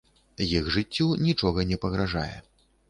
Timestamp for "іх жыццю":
0.45-1.07